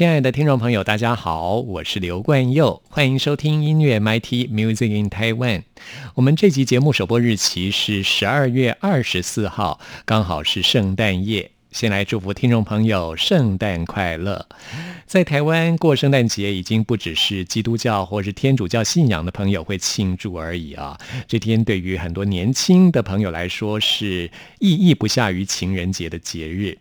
[0.00, 5.64] 亲爱的听众朋友，大家好，我是刘冠佑，欢迎收听音乐 MIT Music in Taiwan。
[6.14, 11.50] 我们这集节目首播日期是十二月二十四号，刚好是圣诞夜。
[11.70, 14.46] 先来祝福听众朋友圣诞快乐！
[15.06, 20.98] 在台湾过圣诞节，已经不只是基督教或是天主教信仰的朋友会庆祝而已啊。
[21.28, 26.78] 这天对于很多年轻的朋友来说，是意义不下于情人节的节日。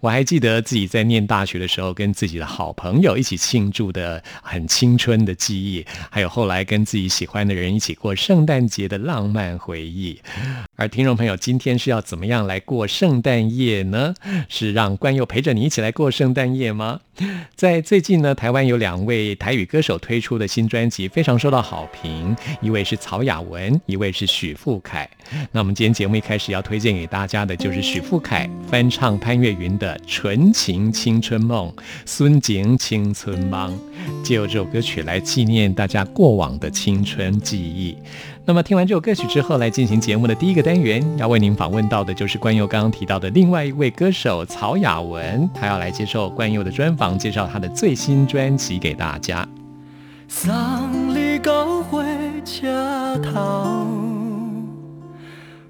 [0.00, 10.20] 我还记得自己在念大学的时候，跟自己的好朋友一起庆祝的很青春的记忆，还有后来跟自己喜欢的人一起过圣诞节的浪漫回忆。
[10.76, 14.14] 而听众朋友，今天是要怎么样来过圣诞夜呢？
[14.48, 17.00] 是让关佑陪着你一起来过圣诞夜吗？
[17.54, 22.34] 在最近呢，台湾有两位台语歌手推出的新专辑，非常受到好评。
[22.60, 25.08] 一位是曹雅文，一位是许富凯。
[25.52, 31.70] 那我们今天节目一开始要推荐给大家的，就是许富凯翻唱潘越云的《纯情青春梦》，
[32.04, 33.78] 孙景青春梦，
[34.22, 37.96] 借由这首歌曲来纪念大家过往的青春记忆。
[38.46, 49.48] 那么听完这首歌曲之后，来进行节目的第一个单元，要为您访问到的就是关佑刚刚提到的另外一位歌手曹雅文，他要来接受关佑的专访，介绍他的最新专辑给大家。
[50.28, 50.52] 送
[51.14, 52.04] 你到火
[52.44, 53.86] 车头，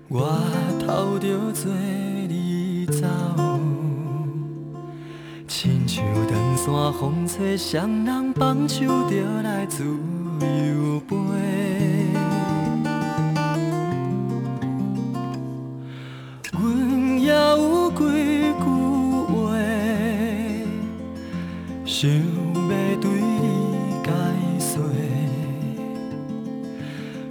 [0.08, 0.40] 我
[0.84, 1.72] 偷着做
[2.28, 3.06] 你走，
[5.46, 11.00] 亲像长线风吹，双人放手就来自由。
[17.34, 18.00] 有几
[18.62, 18.64] 句
[19.34, 19.34] 话，
[21.84, 23.44] 想要对你
[24.04, 24.08] 解
[24.60, 24.78] 释，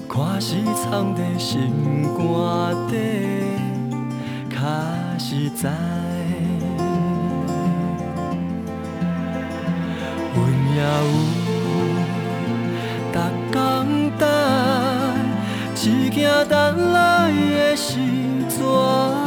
[0.09, 1.51] 看是藏在心
[2.17, 2.21] 肝
[2.89, 2.93] 底，
[4.49, 4.55] 较
[5.17, 5.71] 实在。
[10.35, 10.37] 阮
[10.75, 10.83] 也有
[13.13, 13.15] 逐
[13.53, 13.55] 工
[14.17, 14.21] 等，
[15.75, 17.89] 只惊等来的是
[18.49, 19.22] 怎？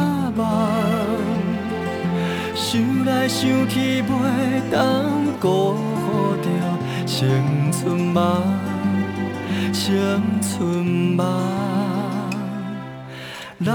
[3.07, 4.77] 来想去，袂当
[5.39, 6.47] 辜负着
[7.05, 7.15] 青
[7.71, 8.43] 春梦，
[9.71, 9.95] 青
[10.41, 10.85] 春
[11.15, 11.25] 梦。
[13.65, 13.71] 咱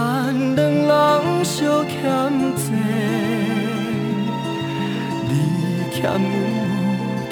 [0.54, 1.92] 两人相欠
[2.56, 2.62] 债，
[5.28, 5.30] 你
[5.92, 6.36] 欠有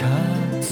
[0.00, 0.02] 较
[0.60, 0.68] 多，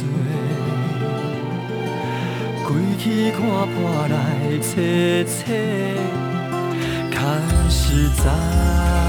[2.66, 2.68] 归
[2.98, 3.76] 去看破
[4.08, 4.16] 来
[4.60, 5.36] 切切。
[7.70, 9.07] 实在。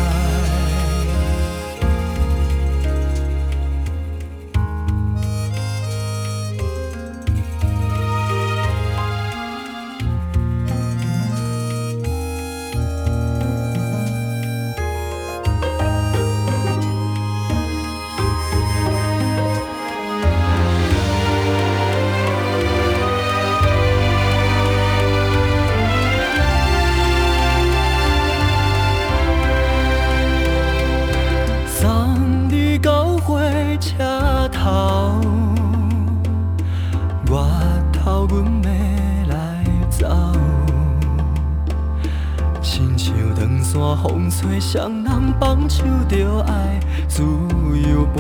[45.80, 48.20] 守着爱自由飞，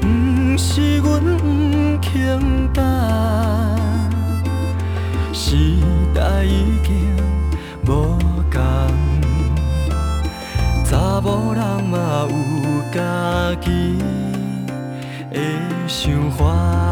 [0.00, 1.42] 不是阮不
[2.02, 2.82] 倾戴。
[5.32, 5.54] 时
[6.12, 6.90] 代已经
[7.86, 8.18] 无
[8.50, 8.60] 共，
[10.84, 12.32] 查某人嘛，有
[12.92, 13.96] 家己
[15.32, 15.38] 的
[15.86, 16.87] 想法。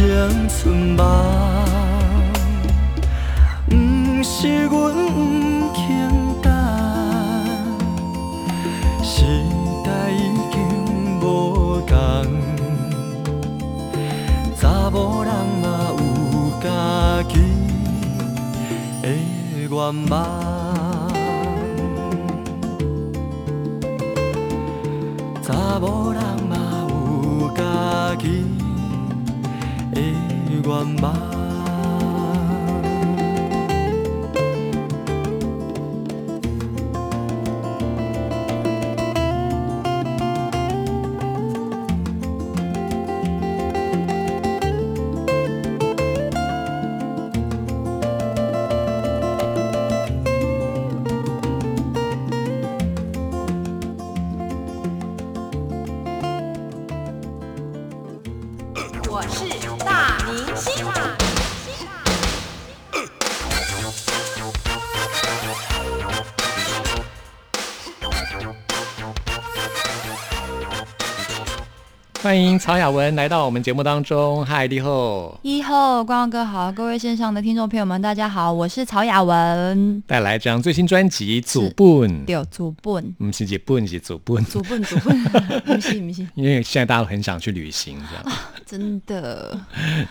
[0.00, 0.08] 青
[0.48, 1.04] 春梦。
[3.68, 3.74] 毋
[4.22, 5.80] 是阮毋肯
[6.40, 6.50] 等。
[9.04, 9.12] 时
[9.84, 10.56] 代已经
[11.20, 11.92] 无同，
[14.56, 15.30] 查某人
[15.60, 16.00] 嘛有
[16.62, 17.34] 家己
[19.02, 19.04] 的
[19.68, 19.68] 愿
[20.08, 20.10] 望，
[25.42, 26.22] 查某人
[30.70, 31.29] 关吧。
[72.30, 80.00] 欢迎曹雅文来到我们节目当中，嗨，你好，一后光光哥好，各位线上的听众朋友们，大家好，我是曹雅文。
[80.06, 85.20] 带来这张最新专辑《祖本》，对，祖本，不是《本》是《祖本》，祖本，祖本，
[85.66, 88.38] 不是不是，因为现在大家都很想去旅行，这样。
[88.64, 89.58] 真的，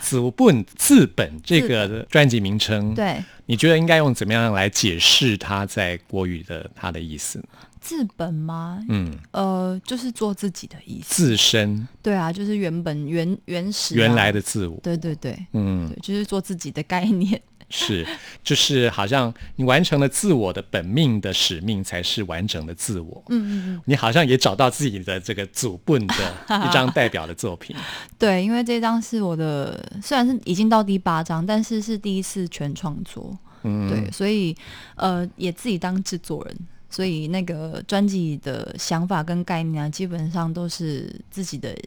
[0.01, 7.41] 祖本字本这个专辑名称，对，你觉得应该用怎么样来解释它在国语的它的意思？
[7.89, 8.85] 字本吗？
[8.87, 11.15] 嗯，呃，就是做自己的意思。
[11.15, 14.79] 自身，对啊，就是原本原原始、啊、原来的自我。
[14.83, 17.41] 对对对，嗯对，，就是做自己的概念。
[17.71, 18.05] 是，
[18.43, 23.23] 就是好像你完成了自我的本命的使命，才是完整的自我。
[23.29, 27.75] 嗯嗯嗯，你好像也找到自己的这个祖本的一张代表的作品。
[28.19, 33.35] 对，因为这张是我的，虽然是已经到第八张，但是是第一次全创作。
[33.63, 34.55] 嗯，对，所以
[34.95, 36.57] 呃，也自己当制作人，
[36.89, 41.77] 所以那个专辑的想法跟概念啊，基本上都是自己的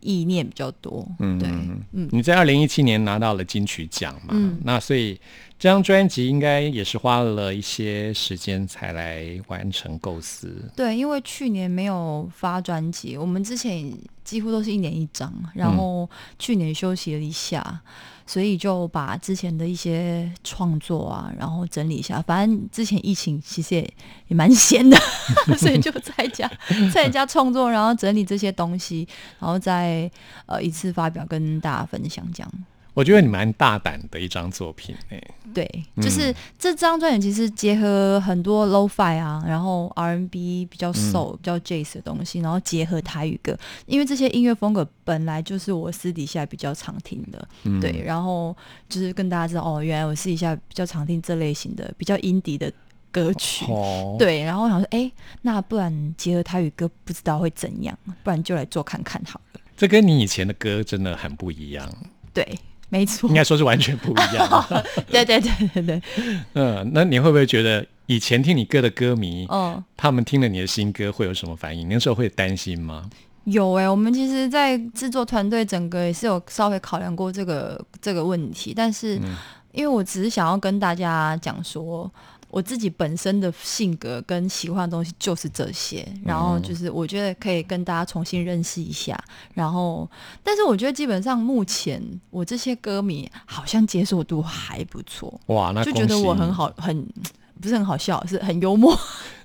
[0.00, 1.06] 意念比较多。
[1.20, 4.28] 嗯，对，嗯嗯，你在二零一七年拿到了金曲奖嘛？
[4.30, 5.14] 嗯那所以
[5.58, 10.70] 这张专辑应该也是花了一些时间才来完成构思。
[10.76, 16.08] 对，因为去年没有发专辑，我们之前几乎都是一年一张，然后
[16.38, 17.80] 去年休息了一下。
[18.28, 22.20] 所以就把之前的一些创作啊，然后整理一下。
[22.20, 23.94] 反正之前疫情其实也
[24.26, 24.98] 也蛮闲的，
[25.56, 26.48] 所以就在家
[26.92, 29.08] 在家创作，然后整理这些东西，
[29.40, 30.10] 然后再
[30.44, 32.52] 呃一次发表跟大家分享这样。
[32.98, 35.22] 我觉得你蛮大胆的一张作品诶、
[35.54, 47.48] 对，就是这张专辑其实结合很多 low-fi 啊，然后 R&B 比较 soul、比较 jazz 的东西，然后结合台语歌，因为这些音乐风格本来就是我私底下比较常听的，
[47.80, 48.56] 对，然后
[48.88, 52.72] 就是跟大家知道哦，原来我私底下比较常听这类型的比较 indie 的
[53.12, 53.64] 歌曲。
[53.68, 55.08] 哦，对，然后我想说，哎，
[55.42, 57.96] 那不然结合台语歌，不知道会怎样？
[58.24, 59.60] 不然就来做看看好了。
[59.76, 61.88] 这跟你以前的歌真的很不一样，
[62.34, 62.44] 对，
[62.88, 64.66] 没错应，该说是完全不一样。
[65.10, 66.02] 对对对对对，
[66.54, 69.82] 嗯，那你会不会觉得以前听你歌的歌迷，嗯。
[69.96, 71.88] 他们听了你的新歌会有什么反应？
[71.88, 73.08] 那时候会担心吗？
[73.44, 79.18] 有哎、我们其实，在制作团队整个也是有稍微考量过这个这个问题，但是
[79.72, 82.10] 因为我只是想要跟大家讲说，
[82.50, 89.18] 我自己本身的性格跟喜欢的东西就是这些，然后就是我觉得可以跟大家重新认识一下，
[89.54, 90.10] 然后，
[90.42, 97.06] 但是我觉得基本上目前我这些歌迷好像接受度还不错，哇，那就觉得我很好，很
[97.60, 98.98] 不是很好笑，是很幽默。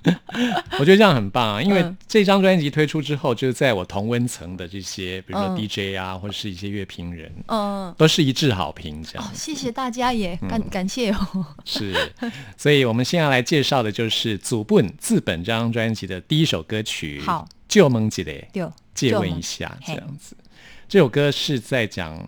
[0.78, 11.46] 我觉得这样很棒啊，因为嗯这张专辑推出之后，就是在我同温层的这些，比如说嗯 DJ 啊，或者是一些乐评人，嗯，都是一致好评，这样、哦，谢谢大家也感感谢哦。
[11.64, 11.94] 是。
[12.58, 20.36] 所以我们现在来介绍的就是《祖本自本》这张专辑的第一首歌曲，好，旧梦记嘞，对，借问一下，这样子。
[20.86, 22.22] 这首歌是在讲，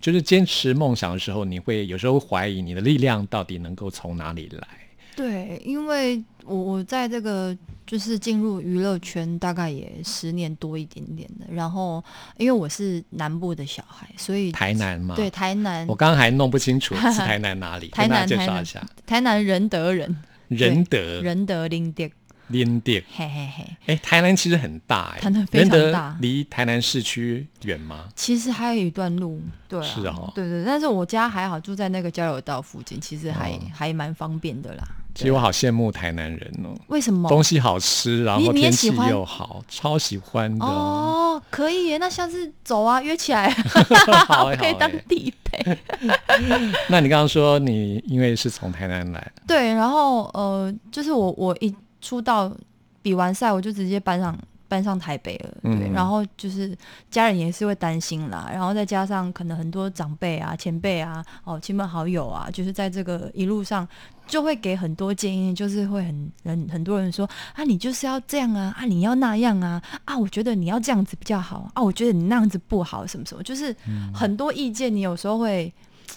[0.00, 4.68] 就是坚持梦想的时候，你会有时候怀疑你的力量到底能够从哪里来。
[5.16, 7.56] 对，因为我我在这个
[7.86, 12.04] 就是进入娱乐圈大概也十年多一点点的，然后
[12.36, 18.86] 因为我是南部的小孩，所以台南嘛，对台南我刚刚还弄不清楚 是台南哪里，台南介绍一下。
[19.06, 20.14] 台南仁德人
[20.48, 22.10] 仁德仁德林店，
[22.48, 23.64] 林店，嘿嘿嘿。
[23.86, 28.08] 哎，台南其实很大哎，台南非常大离台南市区远吗？
[28.14, 34.84] 其实还有一段路，对、啊，是哦对对，但是我家还好，住在那个交流道附近，其实还、哦还蛮方便的啦。
[35.16, 37.26] 其实我好羡慕台南人哦，为什么？
[37.28, 40.64] 东西好吃，然后天气又好，超喜欢的。
[40.64, 43.50] 哦，可以耶，那下次走啊，约起来，
[44.60, 45.78] 可以当地陪。
[46.90, 52.54] 那你刚刚说你因为是从台南来，对，然后呃，就是我我一出道
[53.00, 55.92] 比完赛，我就直接搬上搬上台北了，对，嗯。
[55.92, 56.76] 然后就是
[57.10, 63.86] 家人也是会担心啦，然后再加上可能很多长辈啊、前辈啊、哦亲朋好友啊，就是在这个一路上
[64.26, 75.72] 就会给很多建议，就是会很很很多人说啊，你就是要这样啊，啊你要那样啊，啊我觉得你要这样子比较好啊，我觉得你那样子不好，什么什么，就是嗯很多意见，你有时候会。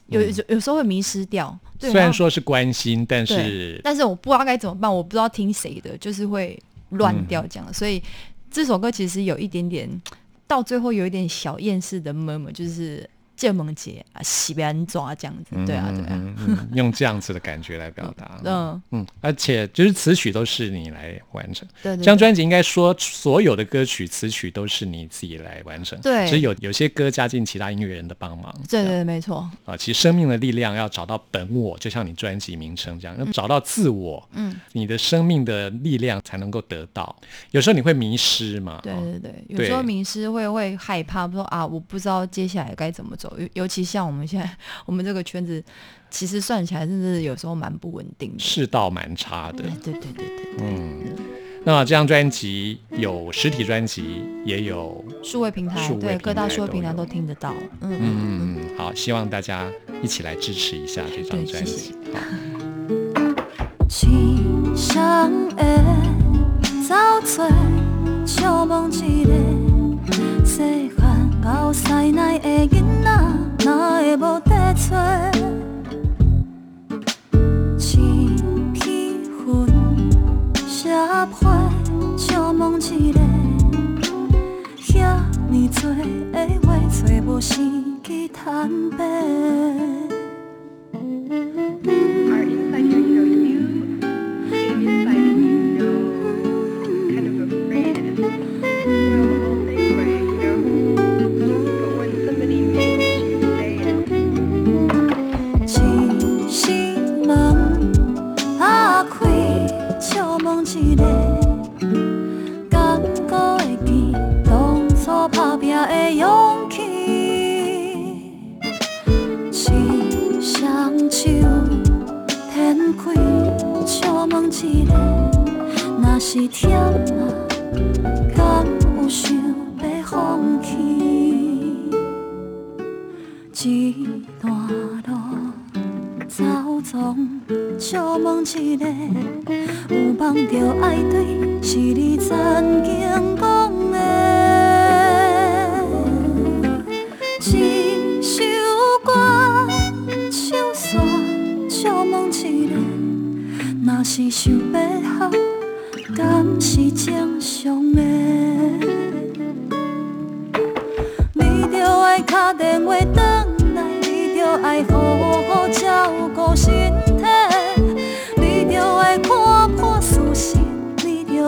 [0.05, 6.57] 有有有时候会迷失掉，虽然说是关心，但是，但是我不知道该怎么办，我不知道听谁的，就是会
[6.89, 7.73] 乱掉嗯这样。
[7.73, 8.01] 所以
[8.51, 9.89] 这首歌其实有一点点，
[10.45, 13.07] 到最后有一点小厌世的 murmur，就是
[13.39, 15.55] 建萌节啊，洗别人抓这样子。
[15.65, 18.37] 对啊，对啊，用这样子的感觉来表达。
[18.43, 21.65] 嗯，嗯，而且就是词曲都是你来完成。
[21.81, 28.53] 对对这张专辑应该说所有的歌曲词曲都是你自己来完成，对只是有有些歌加进其他音乐人的帮忙。
[28.69, 29.49] 对对对，没错。
[29.63, 37.15] 啊，其实生命的力量要找到本我，就像你专辑名称这样，要找到自我，嗯，你的生命的力量才能够得到。
[37.51, 43.28] 有时候你会迷失嘛，对哦对对，有时候迷失会会害怕，说啊，我不知道接下来该怎么走。
[43.37, 44.49] 尤尤其像我们现在
[44.85, 45.63] 我们这个圈子，
[46.09, 48.39] 其实算起来真的是有时候蛮不稳定的。
[48.39, 49.63] 世道蛮差的。
[49.63, 50.99] 对对对对对，嗯，
[51.63, 57.53] 那这张专辑有实体专辑，也有数位平台对各大数位平台都听得到。
[57.81, 59.69] 嗯嗯嗯，好，希望大家
[60.01, 61.93] 一起来支持一下这张专辑。
[62.13, 62.19] 好，
[63.87, 64.09] 天
[64.75, 65.83] 上的
[66.87, 66.95] 走
[67.25, 67.47] 做，
[68.25, 69.31] 笑望一个
[70.45, 71.08] 细汉
[71.41, 74.95] 到西奈的囡仔，哪会无地找？
[77.77, 78.35] 一
[78.73, 78.83] 片
[79.47, 79.47] 云
[80.67, 80.89] 写
[81.31, 81.49] 破，
[82.17, 83.19] 笑望一个
[84.77, 85.19] 遐
[85.49, 85.89] 尼多
[86.31, 89.88] 的话，找无生机坦白。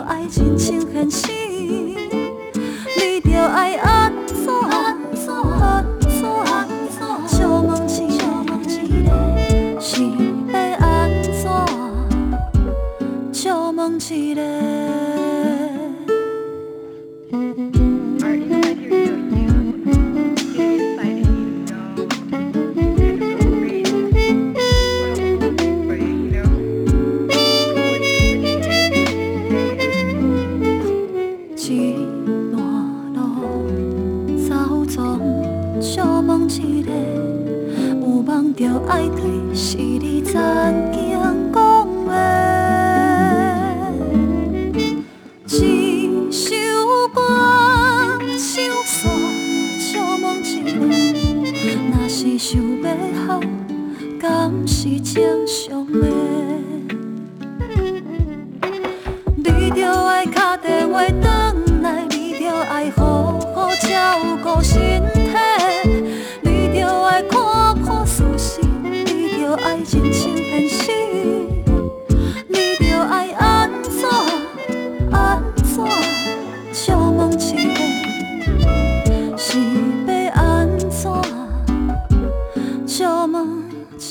[0.01, 1.27] 爱情像现实，
[2.97, 4.20] 你就爱安怎安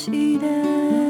[0.09, 1.00] 期待。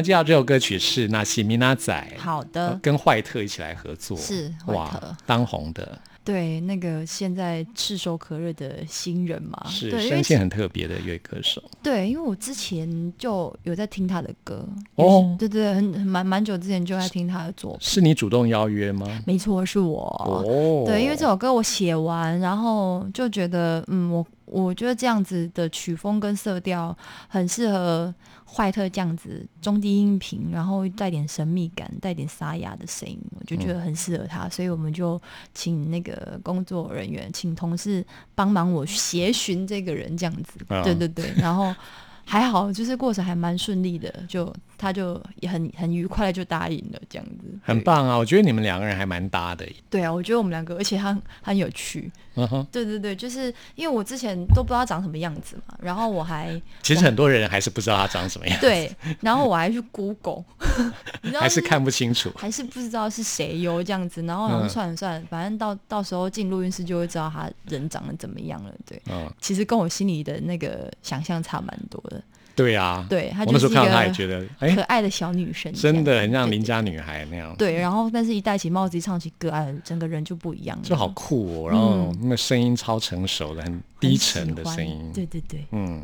[0.00, 11.62] 们介绍这首歌曲是那西米娜仔，好的，跟坏特一起来合作，是哇，当红的，对，那个现在炙手可热的新人嘛，是声线很特别的一位歌手。
[11.82, 14.66] 对，因为我之前就有在听他的歌，
[14.96, 15.36] 哦。
[15.38, 19.06] 对对，很很蛮蛮久之前就在听他的作品，是你主动邀约吗？
[19.26, 20.00] 没错，是我。
[20.26, 26.96] 哦，对，因为这首歌我写完，然后就觉得，嗯，我我觉得这样子的曲风跟色调
[27.28, 28.14] 很适合
[28.44, 35.20] 坏特这样子中低音频，然后带点神秘感、带点沙哑的声音，我就觉得很适合他，所以我们就
[35.54, 38.04] 请那个工作人员，请同事
[38.34, 40.58] 帮忙我协寻这个人，这样子。
[40.68, 41.74] 啊对对对，然后。
[42.22, 48.16] 还好，就是过程还蛮顺利的，就他就也很很愉快的就答应了，这样子，很棒啊！
[48.16, 49.66] 我觉得你们两个人还蛮搭的。
[49.90, 60.42] 对啊，我觉得我们两个，而且他很很有趣，嗯哼，对对对，就是因为我之前都不知道他长什么样子嘛，然后我还其实很多人还是不知道他长什么样，对，然后我还去 Google，
[61.38, 62.32] 还是看不清楚。
[62.36, 68.72] 还是不知道是谁哟这样子，然后好像嗯算了算了，反正到到时候进录音室就会知道他人长得怎么样了。
[68.86, 72.22] 对，嗯，其实跟我心里的那个想象差蛮多的。
[72.56, 81.70] 对啊，对，她我就是一那时候看到他也个觉得，哎可，爱的小女生，真的很像邻家女孩那样，对，然后但是一戴起帽子一唱起歌，哎，整个人就不一样了，就好酷哦。
[81.70, 85.10] 然后那个声音超成熟的，很很低沉的欢声音。
[85.14, 86.02] 对对对，嗯，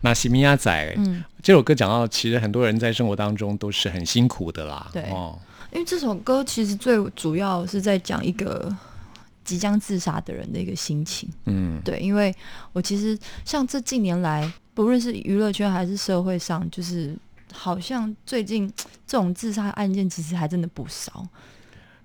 [0.00, 4.88] 那西米亚仔，嗯，这首歌讲到，其实很多人在生活当中都是很辛苦的啦。
[4.92, 5.38] 对哦，
[5.72, 8.74] 因为这首歌其实最主要是在讲一个
[9.44, 11.28] 即将自杀的人的一个心情。
[11.46, 12.34] 嗯，对，因为
[12.72, 17.12] 我其实像这近年来，不论是娱乐圈还是社会上，就是
[17.52, 18.72] 好像最近
[19.08, 21.26] 这种自杀案件其实还真的不少。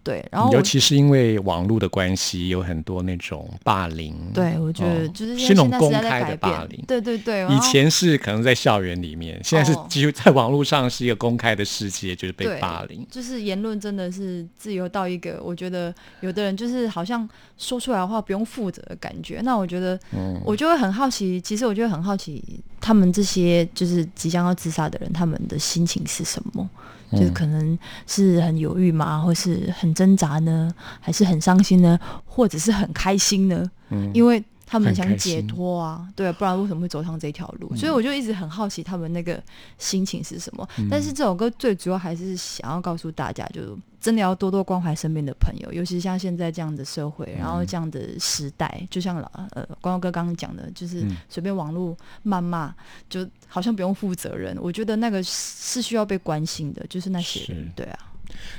[0.04, 4.14] 对，然后尤其是因为网络的关系，有很多那种霸凌。
[4.34, 6.84] 对我觉得哦就是是那种公开的霸凌。
[6.86, 13.08] 对对对，以前是可能在校园里面，现在是哦几乎在网络上是一个公开的世界，就是被霸凌。
[13.10, 19.40] 就是言论真的是自由到一个，我觉得有的人就是好像说出来的话不用负责的感觉。
[19.44, 22.44] 那我觉得，嗯我就会很好奇，其实我就会很好奇，
[22.82, 26.70] 他们这些就是即将要自杀的人，他们的心情是什么？
[27.14, 27.34] 就是嗯。
[27.34, 33.70] 可能是很犹豫嘛，或是很挣扎呢，还是很伤心呢，或者是很开心呢？
[33.90, 34.12] 嗯。
[34.14, 34.44] 因为
[34.74, 37.76] 他们想解脱啊，对啊，不然为什么会走上这条路？
[37.76, 39.40] 所以我就一直很好奇他们那个
[39.78, 40.68] 心情是什么。
[40.90, 52.74] 但是这首歌最主要还是想要告诉大家，就真的要多多关怀身边的朋友，尤其像现在这样的社会，然后这样的时代，就像老呃光光哥刚刚讲的，就是嗯随便网络谩骂，
[53.08, 54.58] 就好像不用负责任。
[54.60, 58.00] 我觉得那个是需要被关心的，就是那些人，对啊。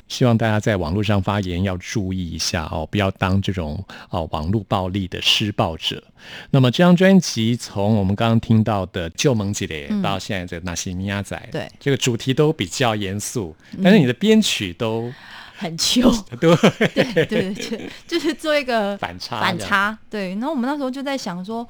[0.08, 6.02] 希望大家在网络上发言要注意一下哦，不要当这种哦网络暴力的施暴者。
[6.50, 11.62] 那么这张专辑从我们刚刚听到的《旧盟吉雷》到现在的《纳西米亚仔》，嗯对。
[11.62, 15.12] 嗯这个主题都比较严肃，但是你的编曲都
[15.56, 16.10] 很旧，
[16.40, 16.56] 对。
[16.88, 19.98] 对对对，就是做一个反差反差。
[20.08, 21.66] 对，然后我们那时候就在想说，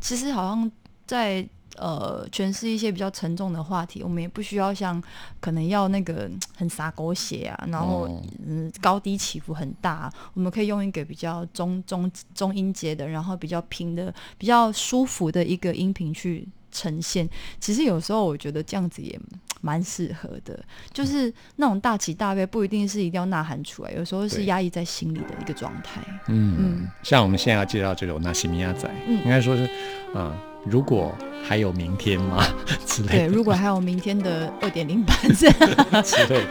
[0.00, 0.70] 其实好像
[1.06, 1.44] 在
[1.78, 5.02] 呃诠释一些比较沉重的话题，我们也不需要像
[5.40, 17.28] 可能要那个嗯很洒狗血啊，然后哦嗯高低起伏很大，我们可以用一个比较中中中音节的，然后比较平的、比较舒服的一个音频去呈现。
[17.58, 19.18] 其实有时候我觉得这样子也
[19.60, 20.62] 蛮适合的，
[20.92, 26.00] 就是那种大起大悲，不一定是一定要呐喊出来，有时候是压抑在心里的一个状态。
[26.28, 29.68] 嗯嗯，像我们现在要介绍这首《纳西米亚仔》，嗯应该说是，
[30.14, 30.32] 嗯，
[30.70, 31.14] 如果
[31.46, 32.44] 还有明天吗
[32.86, 36.02] 之类对，的如果还有明天的二点零版 这样。
[36.02, 36.44] 之类的。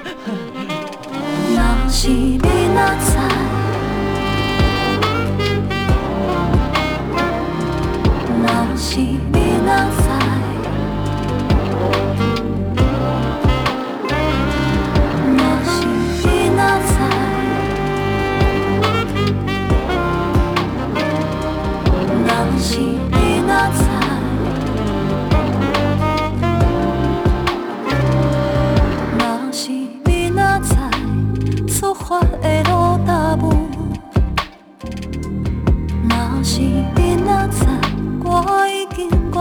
[8.39, 9.19] 若是你
[9.65, 9.73] 若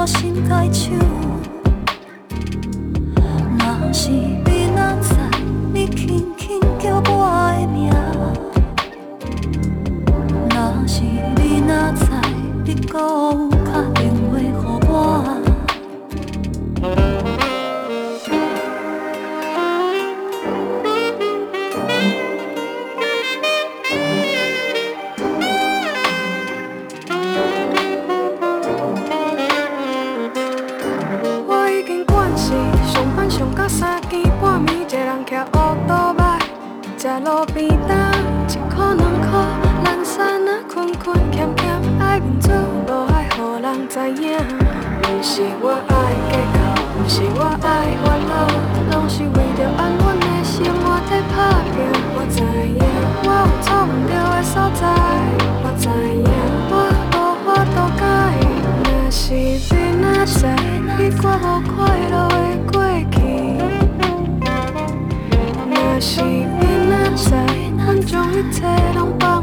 [0.06, 0.96] 心在唱，
[3.58, 5.16] 若是你那在，
[5.74, 7.90] 你轻轻叫我的名。
[10.50, 12.06] 若是你那在，
[12.64, 14.52] 你搁有打电话给
[14.88, 15.35] 我？
[37.06, 38.10] 在路边摊，
[38.48, 39.38] 一箍两箍，
[39.84, 41.64] 懒散啊困困欠欠，
[42.00, 42.50] 爱面子
[42.88, 44.36] 无爱互人知影。
[45.06, 45.94] 毋是我爱
[46.26, 46.58] 计较，
[46.98, 48.34] 毋是我爱烦恼，
[48.90, 51.78] 拢是为着安稳的生活在打拼。
[52.16, 52.42] 我知
[52.74, 52.82] 影，
[53.22, 54.82] 我有错毋对的所在，
[55.62, 56.26] 我知影，
[56.72, 56.74] 我
[57.14, 57.14] 无
[57.46, 58.02] 法度改。
[58.82, 60.42] 若是你若知，
[60.98, 61.78] 你我无快
[62.10, 62.34] 乐的
[62.66, 62.74] 过
[63.12, 63.16] 去。
[65.70, 66.20] 若是，
[68.06, 69.35] 终于才懂吧。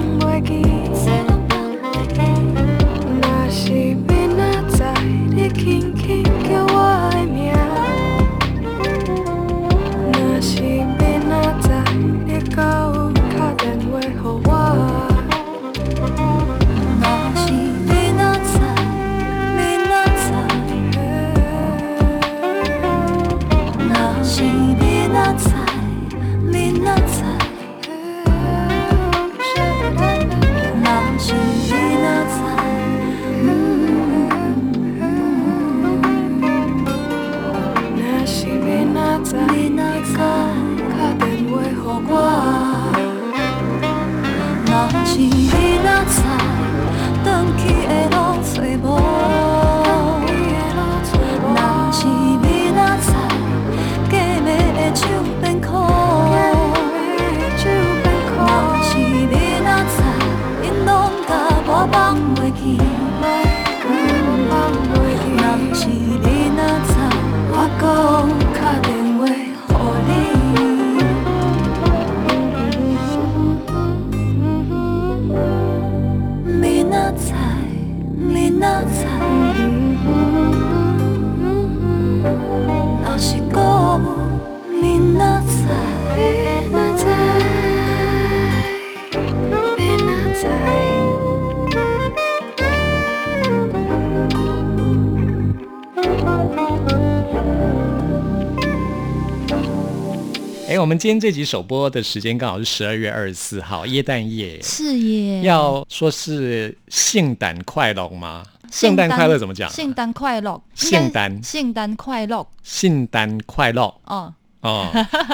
[101.03, 104.61] 今天这集首播的时间刚好是十二月二十四号，耶诞夜。
[104.61, 108.41] 是耶，要说是性诞快乐吗？
[108.71, 109.73] 圣诞快乐怎么讲啊？
[109.73, 114.89] 圣诞快乐，圣诞圣诞快乐，圣诞快乐哦，哦。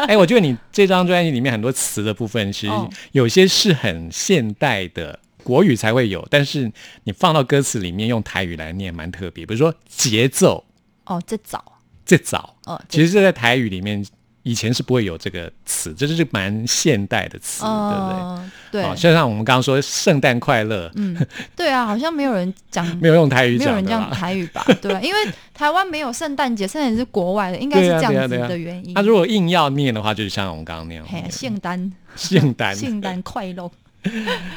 [0.07, 5.19] 哎，我觉得你这张专辑里面很多词的部分，其实哦有些是很现代的。
[5.43, 6.71] 国语才会有，但是
[7.03, 9.45] 你放到歌词里面用台语来念，蛮特别。
[9.45, 10.65] 比如说节奏，
[11.05, 11.63] 哦，这早，
[12.03, 14.03] 这早，哦，其实这在台语里面
[14.43, 18.15] 以前是不会有这个词，这就是蛮现代的词，对不对？
[18.19, 21.15] 哦，对哦，就像我们刚刚说圣诞快乐，嗯，
[21.55, 24.09] 对啊，好像没有人讲， 没有用台语没有人讲。
[24.11, 24.65] 台语吧？
[24.81, 25.19] 对啊，因为
[25.53, 29.01] 台湾没有圣诞节，圣诞节是国外的， 应该是这样子的原因他、。
[29.01, 31.05] 如果硬要念的话，就是像我们刚刚那样。
[31.29, 33.69] 圣诞，圣诞圣诞快乐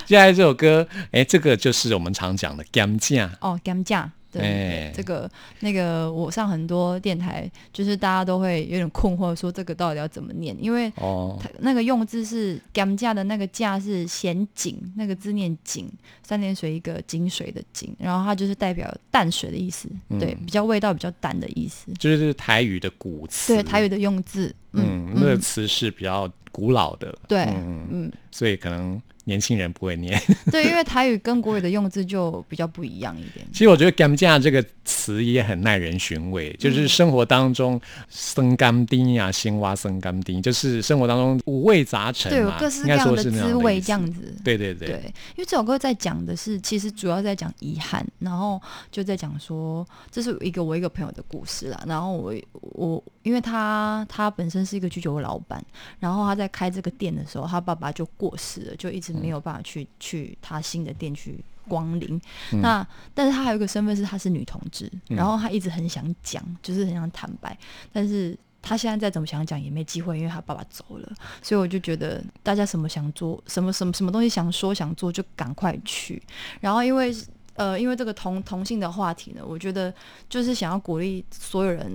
[0.06, 4.10] 接下来这首歌，哎，这个就是我们常讲的 “gam 价哦，干价。
[4.40, 10.56] 对这个那个，我上很多电台，就是大家都会有点困惑，说这个到底要怎么念？
[10.58, 15.90] 因为”哦，它那个用字是“干价”的那个“价”是咸井，那个字念“井”，
[16.22, 21.92] 三点水一个井水的“井”，然后它就是代表淡水的意思，对，比较味道比较淡的意思。
[21.98, 30.20] 就是台语的古词，对，台语的用字，嗯，嗯，那个词是比较古老的，对，嗯，嗯，所以可能年轻人不会念。
[30.50, 33.46] 对，因为台语跟国语的用字就比较不一样一点。
[33.52, 44.34] 其实我觉得 “gam 价”这个词也很耐人寻味，嗯就是生活当中生干丁呀、青蛙生干丁，就是生活当中五味杂陈对，有嘛，各式各样的滋味这样子。
[44.44, 44.96] 对对对，对，
[45.36, 51.82] 因为这首歌在讲的是，其实主要在讲遗憾，然后就在讲说，这是一个我一个朋友的故事啦。
[51.86, 55.64] 然后我我因为他他本身是一个居酒屋老板，
[56.00, 62.20] 然后他在开这个店的时候，他爸爸就过世了，就一直没有办法去、去他新的店去光临。
[62.62, 67.56] 那但是他还有一个身份是他是女同志，然后他一直很想讲，就是很想坦白，
[67.92, 68.38] 但是。
[68.64, 76.22] 他现在再怎么想讲也没机会，因为他爸爸走了，所以我就觉得大家什么想做，什么什么什么东西想说想做就赶快去。
[76.60, 77.12] 然后因为
[77.54, 79.92] 呃，因为这个同同性的话题呢，我觉得
[80.28, 81.90] 就是想要鼓励所有人。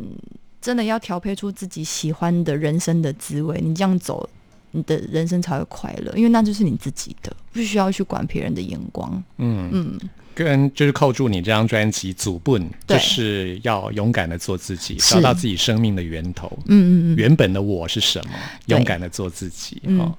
[0.59, 4.27] 真的要调配出自己喜欢的人生的滋味，你这样走，
[4.71, 9.23] 你的人生才会快乐，因为那就是你自己的，不需要去管别人的眼光。
[9.37, 9.99] 嗯嗯，
[10.35, 16.47] 跟就是扣住你这张专辑《祖对就是要勇敢的做自己，找到自己生命的源头。
[16.67, 18.33] 嗯嗯嗯，原本的我是什么？
[18.67, 19.81] 勇敢的做自己。
[19.85, 20.13] 嗯哦，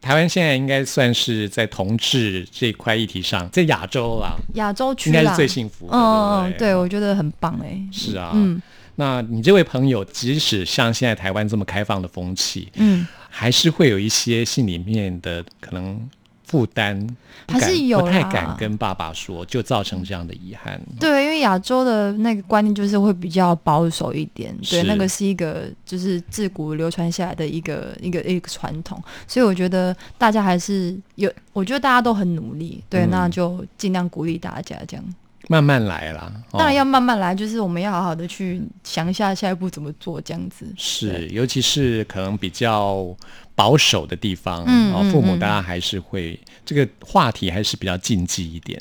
[0.00, 5.92] 台湾现在应该算是在同志这一块议题上，在亚洲啦，亚洲区啦应该是最幸福的。
[5.96, 7.80] 嗯嗯嗯，对我觉得很棒哎。
[7.92, 8.60] 是啊嗯
[8.96, 16.06] 那你这位朋友，即使像现在台湾这么开放的风气，嗯，还是会有一些心里面的可能
[16.44, 17.08] 负担，
[17.48, 20.78] 还是有不太敢跟爸爸说，就造成这样的遗憾。
[21.00, 35.04] 对，因为亚洲的那个观念就是会比较保守一点，对，那个是一个就是自古流传下来的一个一个一个传统，所以我觉得大家还是有，我觉得大家都很努力，对，嗯那就尽量鼓励大家这样。
[35.48, 40.66] 慢慢来啦，哦当然要慢慢来，就是我们要好好的去想一下下一步怎么做，这样子。
[40.76, 43.06] 是，尤其是可能比较
[43.54, 48.80] 保守的地方，哦，嗯嗯嗯父母大家还是会这个话题还是比较禁忌一点。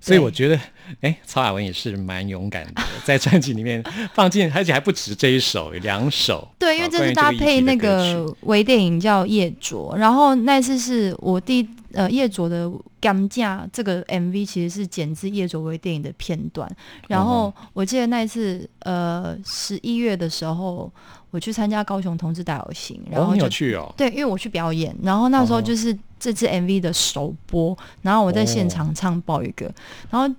[0.00, 0.58] 所以我觉得，
[1.00, 3.82] 哎，曹雅文也是蛮勇敢的， 在专辑里面
[4.14, 6.48] 放进，而且还不止这一首，有两首。
[6.56, 12.66] 对，因为哦这是搭配那个微电影叫《夜灼》，然后那次是我第呃叶卓的
[13.00, 16.70] 《干架》这个 MV 其实是剪自夜灼微电影的片段，
[17.06, 20.90] 然后我记得那一次呃十一月的时候，
[21.30, 23.92] 我去参加高雄同志大游行，然哦，很有趣哦。
[23.96, 25.62] 对，因为我去表演，然后那时候哦。
[25.62, 29.72] 就是这支 MV 的首播，然后我在现场唱爆一个，
[30.10, 30.34] 然后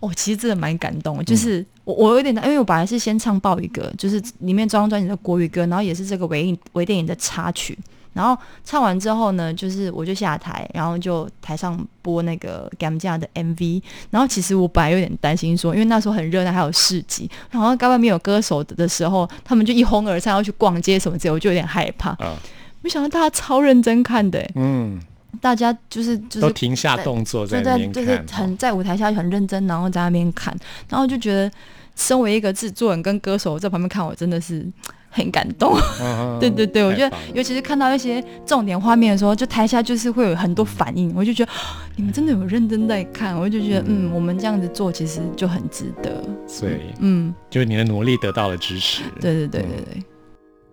[0.00, 7.78] 我、其实真的蛮感动，就是我我有点因为我本来是先唱爆一个，就是里面这张专辑的国语歌，然后也是这个微影微电影的插曲。
[8.12, 13.82] 然后唱完之后呢，就是我就下台，然后就台上播那个 Gam 家的 MV。
[14.10, 22.10] 然后其实我本来有点担心说，因为那时候很热闹，还有市集，然后刚外面有歌手的时候，他们就一哄而散要去逛街什么之类，我就有点害怕。
[22.12, 22.36] 啊，
[22.82, 25.00] 没想到大家超认真看的欸，嗯，
[25.40, 30.54] 大家就是就是都停下动作在就在那边就是，很在舞台下很认真，然后在那边看，
[30.88, 31.50] 然后就觉得
[31.96, 34.66] 身为一个制作人跟歌手在旁边看，我真的是
[35.12, 35.78] 很感动。
[36.00, 41.58] 嗯对对对，我觉得尤其是看到一些重点画面的时候，就台下就是会有很多反应，我就觉得啊
[41.94, 46.10] 你们真的有认真在看，我就觉得嗯，我们这样子做其实就很值得。
[46.46, 49.04] 所以嗯，就是你的努力得到了支持。
[49.20, 50.02] 对对对对对。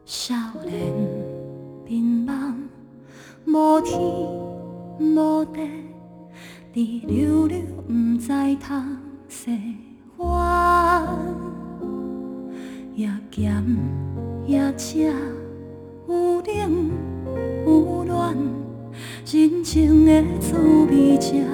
[0.06, 0.34] 少
[0.66, 0.74] 年
[1.86, 2.54] 迷茫，
[3.46, 4.00] 无天
[5.00, 5.62] 无地，
[6.74, 8.98] 你溜溜不知通
[9.28, 9.76] 生
[10.18, 11.06] 还，
[12.96, 13.64] 也咸
[14.50, 15.14] 也赤，
[16.08, 16.90] 有冷
[17.68, 18.36] 有暖，
[19.32, 20.58] 人情的滋
[20.90, 21.46] 味真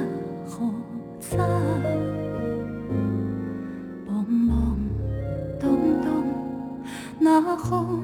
[0.46, 0.72] 复
[1.20, 1.38] 杂。
[4.08, 4.78] 茫茫
[5.60, 6.08] 动动，
[7.20, 8.02] 若风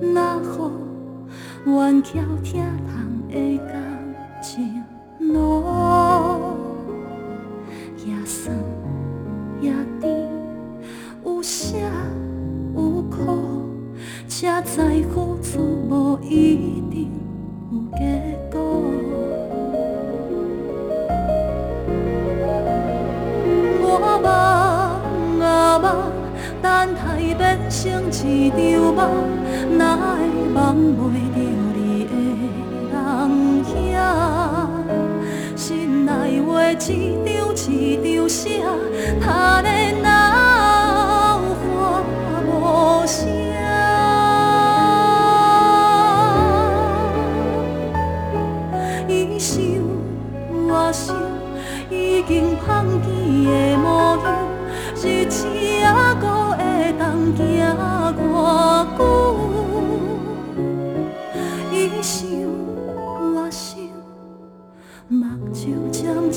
[0.00, 0.40] 那雨，
[1.66, 3.74] 愿翘疼痛的感
[4.40, 4.80] 情
[5.18, 5.64] 路，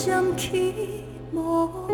[0.06, 1.88] 想起模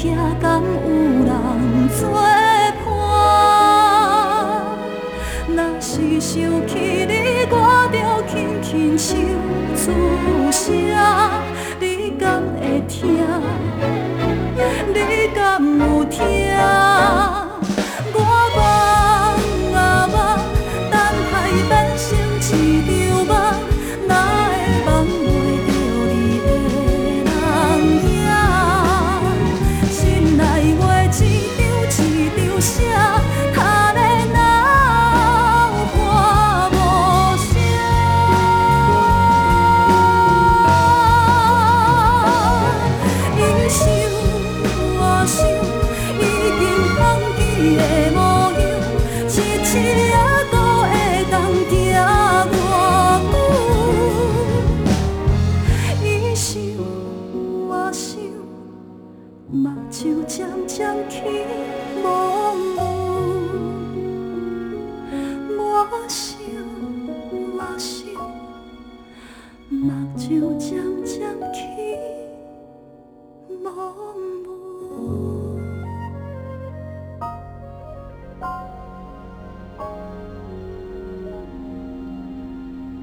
[0.00, 0.88] 遐敢有
[1.26, 1.28] 人
[1.90, 2.08] 作
[2.80, 2.88] 伴？
[5.54, 6.32] 若是想
[6.66, 6.72] 起
[7.06, 7.12] 你，
[7.50, 7.54] 我
[7.92, 7.94] 着
[8.26, 8.32] 轻
[8.62, 9.04] 轻唱
[9.76, 9.82] 出
[10.50, 10.64] 声。
[11.78, 11.84] 你
[12.18, 12.98] 敢会听？
[14.94, 14.98] 你
[15.34, 15.38] 敢
[15.78, 16.24] 有听？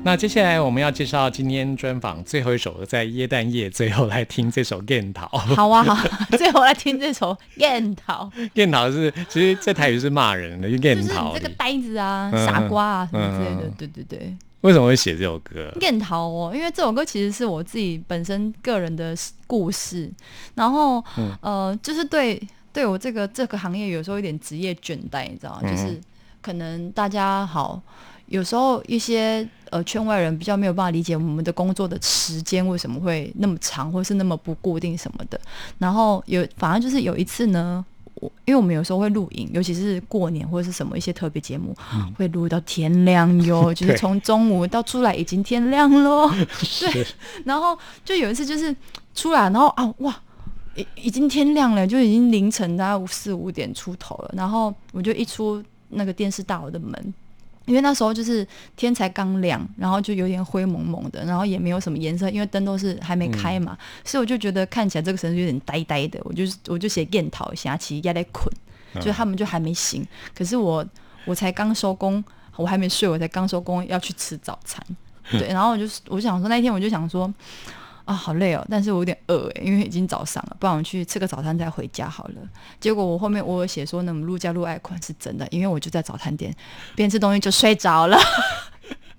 [0.04, 5.28] 那接下来我们要介绍今天专访最后一首，在耶诞夜最后来听这首《燕桃》。
[5.54, 5.98] 好啊，好，
[6.38, 11.42] 最后来听这首《燕桃》，燕桃是，其实，在台语是骂人的，就就是你燕桃这。
[11.42, 14.38] 个呆子啊、嗯傻瓜啊什么之类的嗯，对对对。
[14.62, 15.72] 为什么会写这首歌？
[15.82, 19.14] 燕桃哦，因为这首歌其实是我自己本身个人的
[19.46, 20.10] 故事，
[20.56, 25.60] 然后、嗯呃，就是对对我这个这个行业有时候有点职业倦怠，你知道吗？
[25.64, 26.00] 嗯就是
[26.42, 27.82] 可能大家好，
[28.28, 35.40] 有时候一些呃圈外人比较没有办法理解我们的工作的时间为什么会那么长，或是那么不固定什么的。
[35.78, 37.86] 然后有反正就是有一次呢。
[38.20, 41.72] 我因为我们有时候会录影，尤其是过年或者是什么一些特别节目，
[42.18, 46.28] 会录到天亮哟， 就是从中午到出来已经天亮喽。
[46.92, 47.06] 对，
[47.46, 48.76] 然后就有一次就是
[49.14, 50.20] 出来，然后啊哇，
[50.74, 54.34] 已已经天亮了，就已经凌晨大概四五点出头了。
[54.36, 57.14] 然后我就一出那个电视大楼的门，
[57.68, 66.18] 因为那时候就是天才刚亮，然后就有点灰蒙蒙的，然后也没有什么颜色，因为灯都是还没开嘛，所以我就觉得看起来这个城市有点呆呆的。
[66.24, 68.50] 我就我就写探讨一下，其实压在困，
[69.02, 70.84] 就他们就还没醒，可是我
[71.26, 72.24] 我才刚收工，
[72.56, 74.82] 我还没睡，我才刚收工要去吃早餐。
[75.30, 77.32] 对，然后我就我想说那一天我就想说
[78.08, 82.36] 啊好累哦，但是我有点饿诶，因为已经早上了，不然我去吃个早餐再回家好了。
[82.80, 86.56] 结果我后面我有写说，那么陆家路爱款是真的，因为我就在早餐店
[86.96, 88.18] 边吃东西就睡着了。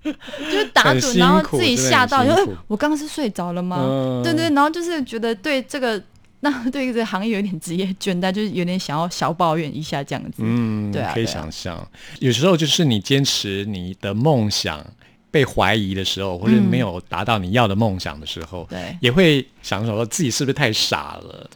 [0.01, 3.77] 就是打盹，然后自己吓到，就很辛苦是我刚刚是睡着了吗？
[3.81, 6.01] 嗯对对，然后就是觉得对这个，
[6.39, 10.37] 那对这个行业有点职业倦怠，就是有点想要小抱怨一下这样子。
[10.37, 11.87] 嗯，可以对啊对啊想象。
[12.19, 14.83] 有时候就是你坚持你的梦想
[15.31, 16.63] 被怀疑的时候，或者嗯。
[16.63, 18.97] 没有达到你要的梦想的时候，对。
[19.01, 21.49] 也会想说自己是不是太傻了，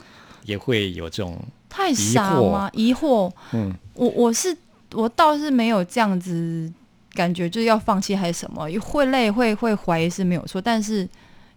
[0.45, 1.39] 也会有这种
[1.69, 2.69] 太傻吗？
[2.73, 4.55] 疑惑，嗯，我我是
[4.93, 6.71] 我倒是没有这样子
[7.13, 11.07] 感觉，就是要放弃还是什么，会累会会怀疑是没有错，但是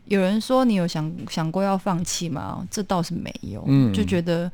[0.07, 2.67] 有人说你有想想过要放弃吗？
[2.71, 3.93] 这倒是没有，嗯。
[3.93, 4.51] 就觉得。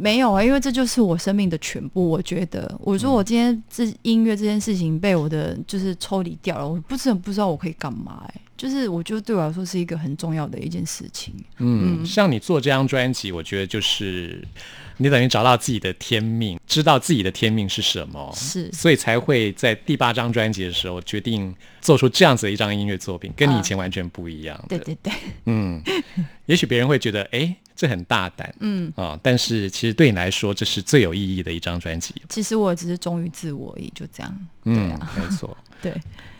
[0.00, 2.08] 没有啊，因为这就是我生命的全部。
[2.08, 11.34] 我觉得，我说我今天这音乐这件事情被我的就是抽离掉了，我不是很不知道我可以干嘛、哎，就是我觉得对我来说是一个很重要的一件事情。
[11.58, 14.42] 嗯，像你做这张专辑，我觉得就是
[14.96, 24.78] 你等于找到自己的天命，知道自己的天命是什么，是所以才会在第八张专辑的时候决定做出这样子的一张音乐作品，跟你以前完全不一样的。
[24.78, 25.12] 对对对，
[25.44, 25.82] 嗯，
[26.46, 32.14] 也许别人会觉得，哎，这很大胆，嗯，啊、但是其实对你来说，这是最有意义的一张专辑。
[32.28, 34.46] 其实我只是忠于自我而已，就这样。
[34.64, 35.90] 嗯，啊，没错， 对，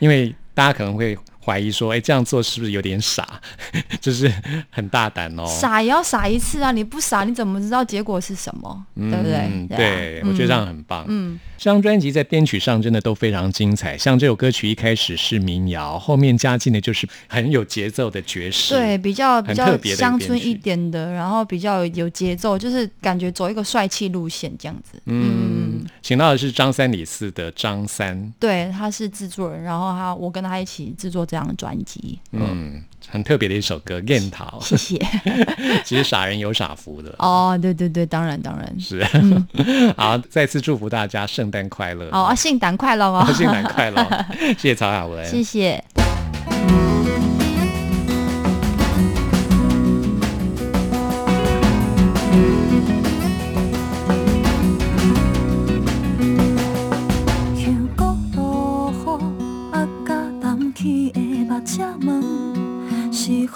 [0.01, 3.41] 因为大家可能会怀疑说，哎，这样做是不是有点傻？
[4.03, 4.31] 就是
[4.69, 5.47] 很大胆哦。
[5.47, 6.73] 傻也要傻一次啊！
[6.73, 8.87] 你不傻，你怎么知道结果是什么？
[8.95, 11.07] 对不对对，我觉得这样很棒。
[11.09, 18.73] 嗯，这张专辑在编曲上真的都非常精彩，像这首歌曲一开始是民谣，后面加进的就是很有节奏的爵士。
[18.73, 24.99] 对，比较很比较乡村一点的，然后比较有节奏，就是感觉走一个帅气路线这样子。
[25.05, 32.19] 嗯，请到的是张三李四的张三，对，他是制作人，然后他我跟他一起制作这张专辑。
[32.33, 34.99] 嗯，很特别的一首歌《燕桃》，谢谢。
[35.85, 37.15] 其实傻人有傻福的。
[37.19, 38.81] 哦，对对对，当然当然。
[38.81, 39.05] 是，
[39.97, 43.27] 好，再次祝福大家圣诞快乐，哦啊，圣诞快乐哦！
[43.33, 44.27] 圣诞快乐，
[44.59, 45.83] 谢谢曹雅文，谢谢。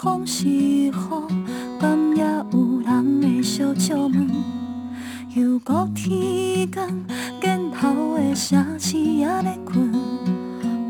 [0.05, 0.92] 风是雨，
[1.80, 4.28] 敢也有人会小笑问？
[5.34, 6.86] 又过天光，
[7.40, 9.90] 尽头的城市也在困，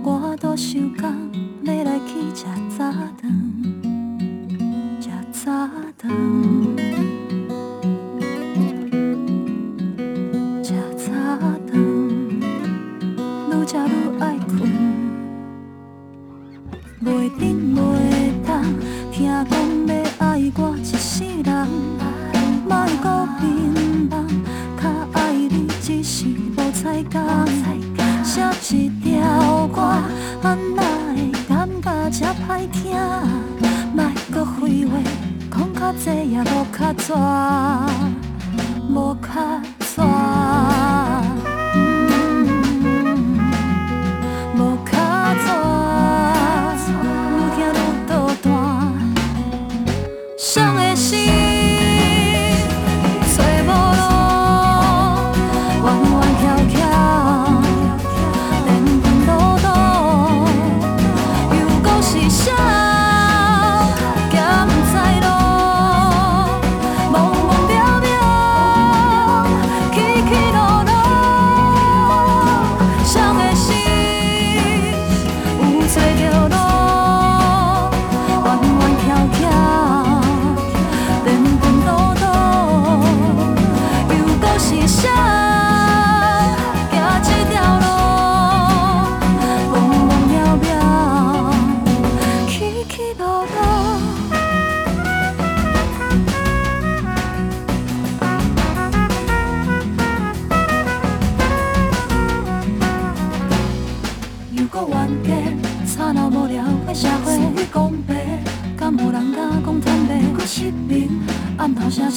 [0.02, 1.14] 我多想讲
[1.62, 2.44] 要来去吃
[2.76, 2.92] 早
[3.22, 3.30] 顿，
[5.00, 7.13] 吃早顿。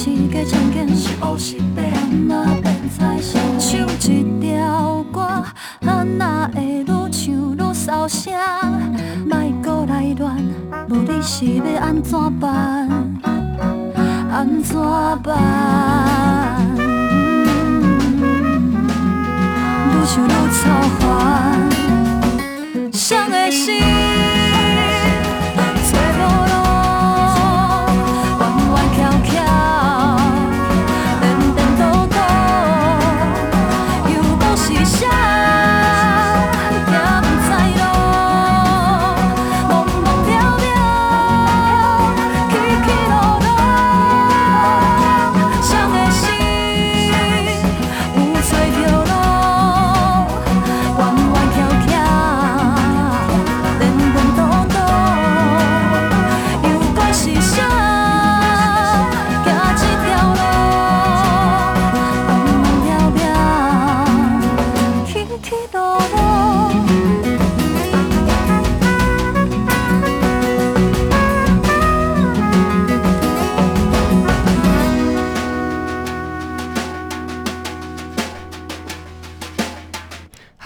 [0.08, 0.57] 暗头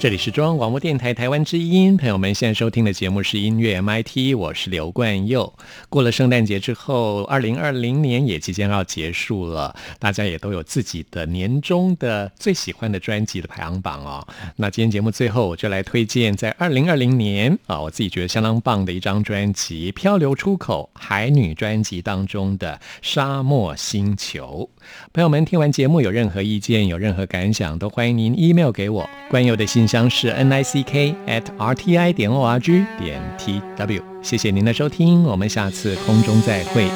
[0.00, 5.52] 这里是中央广播电台台湾之音，朋友们现在收听的节目是音乐 MIT，我是刘冠佑。
[5.90, 14.26] 过了圣诞节之后，二零二零年也即将要结束了，大家也都有自己的年终的最喜欢的专辑的排行榜哦。
[14.56, 24.70] 那今天节目最后，我就来推荐在二零二零年啊，我自己觉得相当棒的一张专辑《漂流出口海女》专辑当中的《沙漠星球》。
[25.12, 29.06] 朋友们听完节目有任何意见、有任何感想，都欢迎您 email 给我。
[29.28, 36.88] 冠佑的信将箱是 n i c k at r t i 点 o r g 点 t w，谢谢您的收听，我们下次空中再会。